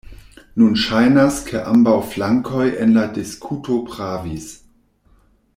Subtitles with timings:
[0.59, 4.53] Nun ŝajnas ke ambaŭ flankoj en la diskuto pravis.